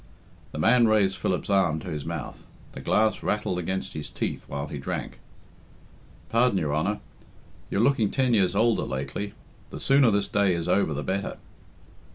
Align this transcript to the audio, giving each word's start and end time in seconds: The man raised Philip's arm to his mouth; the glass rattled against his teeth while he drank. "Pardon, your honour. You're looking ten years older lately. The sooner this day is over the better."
The 0.51 0.57
man 0.57 0.87
raised 0.87 1.15
Philip's 1.17 1.47
arm 1.51 1.77
to 1.81 1.89
his 1.91 2.05
mouth; 2.05 2.47
the 2.71 2.79
glass 2.81 3.21
rattled 3.21 3.59
against 3.59 3.93
his 3.93 4.09
teeth 4.09 4.45
while 4.47 4.65
he 4.65 4.79
drank. 4.79 5.19
"Pardon, 6.29 6.57
your 6.57 6.73
honour. 6.75 7.01
You're 7.69 7.81
looking 7.81 8.09
ten 8.09 8.33
years 8.33 8.55
older 8.55 8.81
lately. 8.81 9.35
The 9.69 9.79
sooner 9.79 10.09
this 10.09 10.27
day 10.27 10.55
is 10.55 10.67
over 10.67 10.95
the 10.95 11.03
better." 11.03 11.37